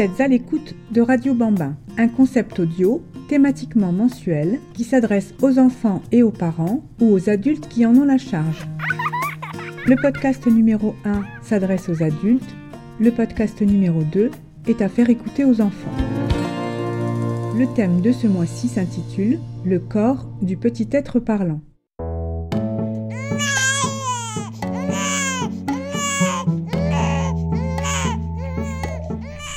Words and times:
Vous 0.00 0.06
êtes 0.06 0.20
à 0.22 0.28
l'écoute 0.28 0.74
de 0.92 1.02
Radio 1.02 1.34
Bambin, 1.34 1.76
un 1.98 2.08
concept 2.08 2.58
audio 2.58 3.02
thématiquement 3.28 3.92
mensuel 3.92 4.58
qui 4.72 4.82
s'adresse 4.82 5.34
aux 5.42 5.58
enfants 5.58 6.00
et 6.10 6.22
aux 6.22 6.30
parents 6.30 6.82
ou 7.02 7.12
aux 7.12 7.28
adultes 7.28 7.68
qui 7.68 7.84
en 7.84 7.94
ont 7.94 8.06
la 8.06 8.16
charge. 8.16 8.66
Le 9.84 9.96
podcast 10.00 10.46
numéro 10.46 10.94
1 11.04 11.20
s'adresse 11.42 11.90
aux 11.90 12.02
adultes, 12.02 12.56
le 12.98 13.10
podcast 13.10 13.60
numéro 13.60 14.02
2 14.02 14.30
est 14.68 14.80
à 14.80 14.88
faire 14.88 15.10
écouter 15.10 15.44
aux 15.44 15.60
enfants. 15.60 15.92
Le 17.58 17.66
thème 17.74 18.00
de 18.00 18.12
ce 18.12 18.26
mois-ci 18.26 18.68
s'intitule 18.68 19.38
Le 19.66 19.80
corps 19.80 20.26
du 20.40 20.56
petit 20.56 20.88
être 20.92 21.20
parlant. 21.20 21.60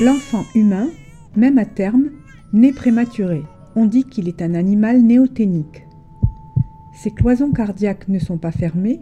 L'enfant 0.00 0.46
humain, 0.54 0.88
même 1.36 1.58
à 1.58 1.66
terme, 1.66 2.08
naît 2.54 2.72
prématuré. 2.72 3.42
On 3.76 3.84
dit 3.84 4.04
qu'il 4.04 4.28
est 4.28 4.40
un 4.40 4.54
animal 4.54 5.02
néoténique. 5.02 5.86
Ses 6.94 7.10
cloisons 7.10 7.52
cardiaques 7.52 8.08
ne 8.08 8.18
sont 8.18 8.38
pas 8.38 8.50
fermées, 8.50 9.00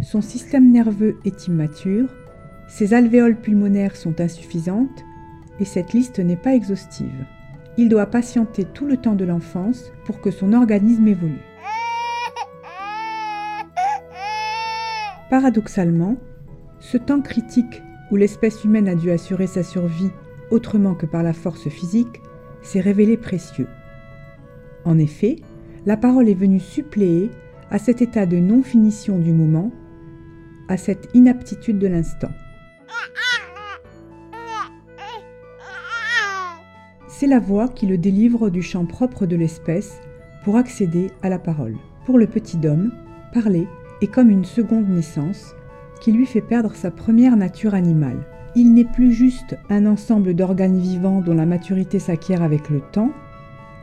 son 0.00 0.22
système 0.22 0.72
nerveux 0.72 1.18
est 1.26 1.46
immature, 1.46 2.08
ses 2.68 2.94
alvéoles 2.94 3.38
pulmonaires 3.38 3.96
sont 3.96 4.18
insuffisantes, 4.18 5.04
et 5.60 5.66
cette 5.66 5.92
liste 5.92 6.20
n'est 6.20 6.36
pas 6.36 6.54
exhaustive. 6.54 7.26
Il 7.76 7.90
doit 7.90 8.06
patienter 8.06 8.64
tout 8.64 8.86
le 8.86 8.96
temps 8.96 9.16
de 9.16 9.26
l'enfance 9.26 9.92
pour 10.06 10.22
que 10.22 10.30
son 10.30 10.54
organisme 10.54 11.06
évolue. 11.06 11.44
Paradoxalement, 15.28 16.16
ce 16.78 16.96
temps 16.96 17.20
critique 17.20 17.82
où 18.10 18.16
l'espèce 18.16 18.64
humaine 18.64 18.88
a 18.88 18.94
dû 18.94 19.10
assurer 19.10 19.46
sa 19.46 19.62
survie 19.62 20.10
autrement 20.50 20.94
que 20.94 21.06
par 21.06 21.22
la 21.22 21.32
force 21.32 21.68
physique, 21.68 22.20
s'est 22.62 22.80
révélé 22.80 23.16
précieux. 23.16 23.68
En 24.84 24.98
effet, 24.98 25.36
la 25.86 25.96
parole 25.96 26.28
est 26.28 26.34
venue 26.34 26.60
suppléer 26.60 27.30
à 27.70 27.78
cet 27.78 28.02
état 28.02 28.26
de 28.26 28.38
non-finition 28.38 29.18
du 29.18 29.32
moment, 29.32 29.70
à 30.68 30.76
cette 30.76 31.08
inaptitude 31.14 31.78
de 31.78 31.86
l'instant. 31.86 32.30
C'est 37.08 37.26
la 37.26 37.38
voix 37.38 37.68
qui 37.68 37.86
le 37.86 37.98
délivre 37.98 38.48
du 38.48 38.62
champ 38.62 38.86
propre 38.86 39.26
de 39.26 39.36
l'espèce 39.36 40.00
pour 40.42 40.56
accéder 40.56 41.10
à 41.22 41.28
la 41.28 41.38
parole. 41.38 41.76
Pour 42.06 42.18
le 42.18 42.26
petit 42.26 42.58
homme, 42.66 42.92
parler 43.34 43.68
est 44.00 44.06
comme 44.06 44.30
une 44.30 44.46
seconde 44.46 44.88
naissance 44.88 45.54
qui 46.00 46.12
lui 46.12 46.24
fait 46.24 46.40
perdre 46.40 46.74
sa 46.74 46.90
première 46.90 47.36
nature 47.36 47.74
animale. 47.74 48.24
Il 48.56 48.74
n'est 48.74 48.84
plus 48.84 49.12
juste 49.12 49.56
un 49.68 49.86
ensemble 49.86 50.34
d'organes 50.34 50.78
vivants 50.78 51.20
dont 51.20 51.34
la 51.34 51.46
maturité 51.46 51.98
s'acquiert 51.98 52.42
avec 52.42 52.68
le 52.68 52.80
temps, 52.80 53.12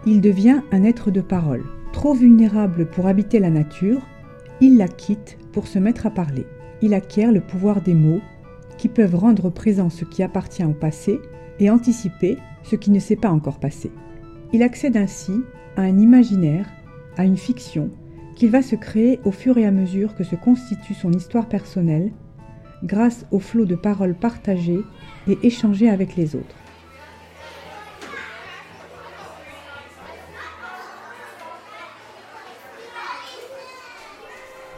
il 0.06 0.22
devient 0.22 0.62
un 0.72 0.84
être 0.84 1.10
de 1.10 1.22
parole. 1.22 1.64
Trop 1.94 2.14
vulnérable 2.14 2.86
pour 2.86 3.08
habiter 3.08 3.40
la 3.40 3.50
nature, 3.50 4.02
il 4.60 4.78
la 4.78 4.88
quitte 4.88 5.38
pour 5.54 5.68
se 5.68 5.80
mettre 5.80 6.06
à 6.06 6.12
parler. 6.12 6.46
Il 6.82 6.94
acquiert 6.94 7.32
le 7.32 7.42
pouvoir 7.42 7.82
des 7.82 7.94
mots, 7.94 8.22
qui 8.78 8.90
peuvent 8.90 9.16
rendre 9.16 9.50
présent 9.50 9.90
ce 9.90 10.06
qui 10.06 10.22
appartient 10.22 10.64
au 10.64 10.74
passé 10.74 11.20
et 11.60 11.70
anticiper 11.70 12.38
ce 12.64 12.76
qui 12.76 12.92
ne 12.92 13.00
s'est 13.00 13.16
pas 13.16 13.32
encore 13.32 13.60
passé. 13.60 13.90
Il 14.54 14.64
accède 14.64 14.98
ainsi 14.98 15.42
à 15.76 15.82
un 15.82 15.98
imaginaire, 15.98 16.68
à 17.18 17.26
une 17.26 17.38
fiction, 17.38 17.90
qu'il 18.36 18.52
va 18.52 18.62
se 18.62 18.76
créer 18.76 19.20
au 19.26 19.32
fur 19.32 19.58
et 19.58 19.66
à 19.66 19.72
mesure 19.72 20.16
que 20.16 20.24
se 20.24 20.36
constitue 20.36 20.94
son 20.94 21.12
histoire 21.12 21.50
personnelle 21.50 22.12
grâce 22.84 23.26
au 23.32 23.40
flot 23.40 23.66
de 23.66 23.76
paroles 23.76 24.16
partagées 24.16 24.82
et 25.28 25.38
échangées 25.44 25.90
avec 25.90 26.16
les 26.16 26.36
autres. 26.36 26.56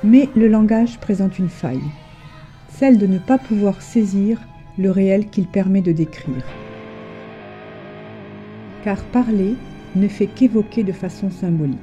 Mais 0.04 0.30
le 0.36 0.48
langage 0.48 0.98
présente 1.00 1.40
une 1.40 1.50
faille, 1.50 1.84
celle 2.70 2.98
de 2.98 3.06
ne 3.06 3.20
pas 3.20 3.38
pouvoir 3.38 3.82
saisir 3.82 4.40
le 4.78 4.92
réel 4.92 5.30
qu'il 5.30 5.46
permet 5.46 5.81
de 5.81 5.92
décrire. 5.92 6.46
Car 8.86 9.04
parler 9.06 9.56
ne 9.96 10.08
fait 10.08 10.28
qu'évoquer 10.28 10.84
de 10.84 10.94
façon 10.94 11.30
symbolique. 11.30 11.78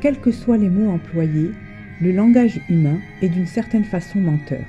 Quels 0.00 0.20
que 0.20 0.32
soient 0.32 0.58
les 0.58 0.68
mots 0.68 0.92
employés, 0.92 1.52
le 2.00 2.12
langage 2.12 2.60
humain 2.70 2.98
est 3.20 3.28
d'une 3.28 3.46
certaine 3.46 3.84
façon 3.84 4.20
menteur. 4.20 4.64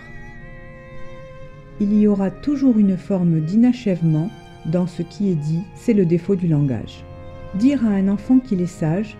Il 1.80 1.98
y 1.98 2.06
aura 2.06 2.30
toujours 2.30 2.78
une 2.78 2.98
forme 2.98 3.40
d'inachèvement 3.40 4.30
dans 4.66 4.86
ce 4.86 5.02
qui 5.02 5.32
est 5.32 5.36
dit, 5.36 5.64
c'est 5.74 5.94
le 5.94 6.06
défaut 6.06 6.36
du 6.36 6.48
langage. 6.48 7.06
Dire 7.56 7.86
à 7.86 7.90
un 7.90 8.10
enfant 8.10 8.40
qu'il 8.40 8.62
est 8.62 8.68
sage, 8.68 9.16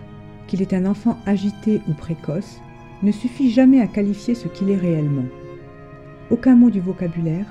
qu'il 0.46 0.60
est 0.60 0.74
un 0.74 0.84
enfant 0.84 1.18
agité 1.24 1.80
ou 1.88 1.94
précoce, 1.94 2.60
ne 3.02 3.12
suffit 3.12 3.50
jamais 3.50 3.80
à 3.80 3.86
qualifier 3.86 4.34
ce 4.34 4.48
qu'il 4.48 4.70
est 4.70 4.76
réellement. 4.76 5.24
Aucun 6.30 6.54
mot 6.54 6.68
du 6.68 6.80
vocabulaire, 6.80 7.46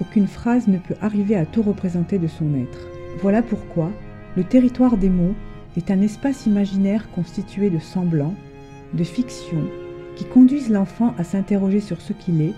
aucune 0.00 0.28
phrase 0.28 0.68
ne 0.68 0.78
peut 0.78 0.94
arriver 1.00 1.34
à 1.34 1.44
tout 1.44 1.62
représenter 1.62 2.18
de 2.18 2.28
son 2.28 2.54
être. 2.54 2.88
Voilà 3.20 3.42
pourquoi 3.42 3.90
le 4.36 4.44
territoire 4.44 4.96
des 4.96 5.10
mots 5.10 5.34
est 5.76 5.90
un 5.90 6.00
espace 6.00 6.46
imaginaire 6.46 7.10
constitué 7.10 7.68
de 7.68 7.80
semblants, 7.80 8.34
de 8.92 9.04
fictions, 9.04 9.68
qui 10.16 10.24
conduisent 10.24 10.70
l'enfant 10.70 11.14
à 11.18 11.24
s'interroger 11.24 11.80
sur 11.80 12.00
ce 12.00 12.12
qu'il 12.12 12.40
est, 12.40 12.54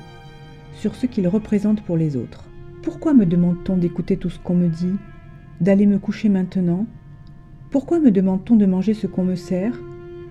sur 0.75 0.95
ce 0.95 1.07
qu'il 1.07 1.27
représente 1.29 1.81
pour 1.83 1.97
les 1.97 2.17
autres. 2.17 2.45
Pourquoi 2.83 3.15
me 3.15 3.27
demande-t-on 3.27 3.77
d'écouter 3.77 4.17
tout 4.17 4.31
ce 4.31 4.39
qu'on 4.39 4.55
me 4.55 4.69
dit, 4.69 4.95
d'aller 5.61 5.87
me 5.87 5.99
coucher 5.99 6.29
maintenant? 6.29 6.87
Pourquoi 7.71 7.99
me 7.99 8.11
demande-t-on 8.11 8.57
de 8.57 8.67
manger 8.67 8.95
ce 8.95 9.07
qu'on 9.07 9.25
me 9.25 9.35
sert, 9.35 9.81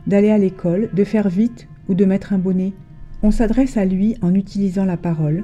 d'aller 0.08 0.30
à 0.30 0.38
l'école, 0.38 0.90
de 0.94 1.04
faire 1.04 1.30
vite 1.30 1.68
ou 1.90 1.96
de 1.96 2.06
mettre 2.06 2.34
un 2.34 2.38
bonnet? 2.38 2.74
On 3.24 3.32
s'adresse 3.32 3.78
à 3.78 3.86
lui 3.86 4.16
en 4.22 4.36
utilisant 4.36 4.86
la 4.86 4.98
parole, 4.98 5.44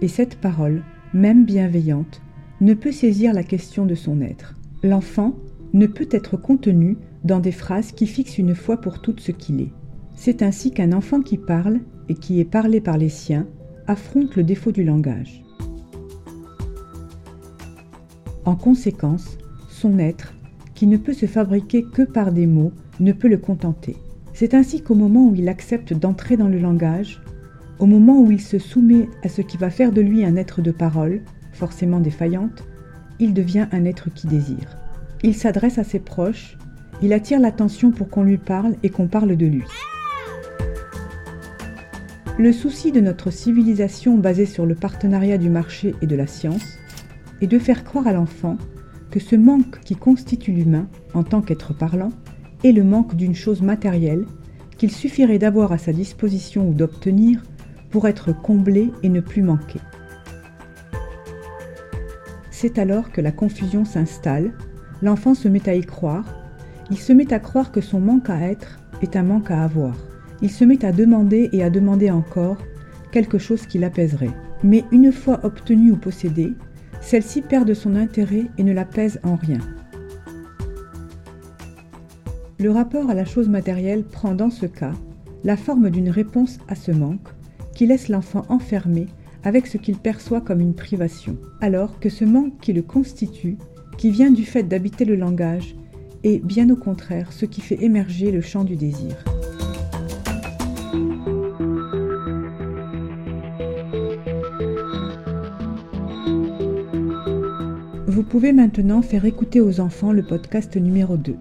et 0.00 0.08
cette 0.08 0.36
parole, 0.36 0.82
même 1.12 1.44
bienveillante, 1.44 2.22
ne 2.60 2.74
peut 2.74 2.92
saisir 2.92 3.32
la 3.32 3.42
question 3.42 3.86
de 3.86 3.94
son 3.94 4.20
être. 4.20 4.54
L'enfant 4.82 5.34
ne 5.74 5.86
peut 5.86 6.08
être 6.10 6.36
contenu 6.36 6.96
dans 7.24 7.40
des 7.40 7.52
phrases 7.52 7.92
qui 7.92 8.06
fixent 8.06 8.38
une 8.38 8.54
fois 8.54 8.80
pour 8.80 9.00
toutes 9.00 9.20
ce 9.20 9.32
qu'il 9.32 9.60
est. 9.60 9.72
C'est 10.14 10.42
ainsi 10.42 10.70
qu'un 10.70 10.92
enfant 10.92 11.20
qui 11.20 11.38
parle 11.38 11.80
et 12.08 12.14
qui 12.14 12.40
est 12.40 12.44
parlé 12.44 12.80
par 12.80 12.98
les 12.98 13.08
siens 13.08 13.46
affronte 13.86 14.36
le 14.36 14.44
défaut 14.44 14.72
du 14.72 14.84
langage. 14.84 15.42
En 18.44 18.56
conséquence, 18.56 19.38
son 19.68 19.98
être, 19.98 20.34
qui 20.74 20.86
ne 20.86 20.96
peut 20.96 21.12
se 21.12 21.26
fabriquer 21.26 21.84
que 21.84 22.02
par 22.02 22.32
des 22.32 22.46
mots, 22.46 22.72
ne 23.00 23.12
peut 23.12 23.28
le 23.28 23.38
contenter. 23.38 23.96
C'est 24.32 24.54
ainsi 24.54 24.82
qu'au 24.82 24.94
moment 24.94 25.28
où 25.28 25.34
il 25.34 25.48
accepte 25.48 25.92
d'entrer 25.92 26.36
dans 26.36 26.48
le 26.48 26.58
langage, 26.58 27.22
au 27.78 27.86
moment 27.86 28.20
où 28.20 28.30
il 28.30 28.40
se 28.40 28.58
soumet 28.58 29.08
à 29.22 29.28
ce 29.28 29.42
qui 29.42 29.56
va 29.56 29.70
faire 29.70 29.92
de 29.92 30.00
lui 30.00 30.24
un 30.24 30.36
être 30.36 30.60
de 30.62 30.70
parole, 30.70 31.22
forcément 31.52 32.00
défaillante, 32.00 32.64
il 33.18 33.34
devient 33.34 33.66
un 33.72 33.84
être 33.84 34.12
qui 34.12 34.26
désire. 34.26 34.76
Il 35.22 35.34
s'adresse 35.34 35.78
à 35.78 35.84
ses 35.84 36.00
proches, 36.00 36.58
il 37.02 37.12
attire 37.12 37.40
l'attention 37.40 37.90
pour 37.90 38.08
qu'on 38.08 38.24
lui 38.24 38.38
parle 38.38 38.74
et 38.82 38.90
qu'on 38.90 39.06
parle 39.06 39.36
de 39.36 39.46
lui. 39.46 39.64
Le 42.42 42.50
souci 42.50 42.90
de 42.90 43.00
notre 43.00 43.30
civilisation 43.30 44.18
basée 44.18 44.46
sur 44.46 44.66
le 44.66 44.74
partenariat 44.74 45.38
du 45.38 45.48
marché 45.48 45.94
et 46.02 46.08
de 46.08 46.16
la 46.16 46.26
science 46.26 46.76
est 47.40 47.46
de 47.46 47.60
faire 47.60 47.84
croire 47.84 48.08
à 48.08 48.12
l'enfant 48.12 48.58
que 49.12 49.20
ce 49.20 49.36
manque 49.36 49.78
qui 49.84 49.94
constitue 49.94 50.50
l'humain 50.50 50.88
en 51.14 51.22
tant 51.22 51.40
qu'être 51.40 51.72
parlant 51.72 52.10
est 52.64 52.72
le 52.72 52.82
manque 52.82 53.14
d'une 53.14 53.36
chose 53.36 53.62
matérielle 53.62 54.24
qu'il 54.76 54.90
suffirait 54.90 55.38
d'avoir 55.38 55.70
à 55.70 55.78
sa 55.78 55.92
disposition 55.92 56.68
ou 56.68 56.74
d'obtenir 56.74 57.44
pour 57.90 58.08
être 58.08 58.32
comblé 58.32 58.90
et 59.04 59.08
ne 59.08 59.20
plus 59.20 59.42
manquer. 59.42 59.78
C'est 62.50 62.80
alors 62.80 63.12
que 63.12 63.20
la 63.20 63.30
confusion 63.30 63.84
s'installe, 63.84 64.52
l'enfant 65.00 65.34
se 65.34 65.46
met 65.46 65.68
à 65.68 65.76
y 65.76 65.82
croire, 65.82 66.24
il 66.90 66.98
se 66.98 67.12
met 67.12 67.32
à 67.32 67.38
croire 67.38 67.70
que 67.70 67.80
son 67.80 68.00
manque 68.00 68.30
à 68.30 68.40
être 68.40 68.80
est 69.00 69.14
un 69.14 69.22
manque 69.22 69.52
à 69.52 69.62
avoir 69.62 69.94
il 70.42 70.50
se 70.50 70.64
met 70.64 70.84
à 70.84 70.92
demander 70.92 71.48
et 71.52 71.62
à 71.62 71.70
demander 71.70 72.10
encore 72.10 72.58
quelque 73.12 73.38
chose 73.38 73.66
qui 73.66 73.78
l'apaiserait. 73.78 74.30
Mais 74.64 74.84
une 74.90 75.12
fois 75.12 75.40
obtenue 75.44 75.92
ou 75.92 75.96
possédée, 75.96 76.52
celle-ci 77.00 77.42
perd 77.42 77.72
son 77.74 77.94
intérêt 77.94 78.46
et 78.58 78.64
ne 78.64 78.72
l'apaise 78.72 79.20
en 79.22 79.36
rien. 79.36 79.58
Le 82.58 82.70
rapport 82.70 83.10
à 83.10 83.14
la 83.14 83.24
chose 83.24 83.48
matérielle 83.48 84.04
prend 84.04 84.34
dans 84.34 84.50
ce 84.50 84.66
cas 84.66 84.92
la 85.44 85.56
forme 85.56 85.90
d'une 85.90 86.10
réponse 86.10 86.58
à 86.68 86.74
ce 86.74 86.92
manque 86.92 87.28
qui 87.74 87.86
laisse 87.86 88.08
l'enfant 88.08 88.44
enfermé 88.48 89.06
avec 89.42 89.66
ce 89.66 89.78
qu'il 89.78 89.96
perçoit 89.96 90.40
comme 90.40 90.60
une 90.60 90.74
privation, 90.74 91.36
alors 91.60 91.98
que 91.98 92.08
ce 92.08 92.24
manque 92.24 92.60
qui 92.60 92.72
le 92.72 92.82
constitue, 92.82 93.56
qui 93.98 94.10
vient 94.10 94.30
du 94.30 94.44
fait 94.44 94.62
d'habiter 94.62 95.04
le 95.04 95.16
langage, 95.16 95.74
est 96.22 96.38
bien 96.38 96.70
au 96.70 96.76
contraire 96.76 97.32
ce 97.32 97.46
qui 97.46 97.60
fait 97.60 97.82
émerger 97.82 98.30
le 98.30 98.40
champ 98.40 98.62
du 98.62 98.76
désir. 98.76 99.16
Vous 108.12 108.24
pouvez 108.24 108.52
maintenant 108.52 109.00
faire 109.00 109.24
écouter 109.24 109.62
aux 109.62 109.80
enfants 109.80 110.12
le 110.12 110.22
podcast 110.22 110.76
numéro 110.76 111.16
2. 111.16 111.34